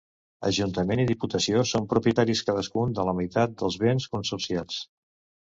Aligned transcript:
Ajuntament 0.47 1.01
i 1.03 1.03
Diputació 1.11 1.61
són 1.71 1.85
propietaris 1.91 2.41
cadascun 2.47 2.97
de 3.01 3.07
la 3.11 3.15
meitat 3.19 3.55
dels 3.61 3.79
béns 3.85 4.09
consorciats. 4.17 4.83